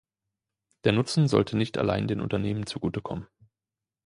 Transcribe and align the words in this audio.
Der 0.83 0.93
Nutzen 0.93 1.27
sollte 1.27 1.55
nicht 1.55 1.77
allein 1.77 2.07
den 2.07 2.21
Unternehmen 2.21 2.65
zugute 2.65 3.03
kommen. 3.03 3.27